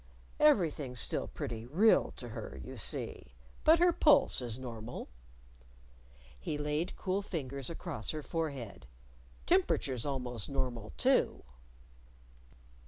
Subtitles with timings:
[0.39, 3.35] "Everything's still pretty real to her, you see.
[3.63, 5.09] But her pulse is normal,"
[6.39, 8.87] He laid cool fingers across her forehead.
[9.45, 11.43] "Temperature's almost normal too."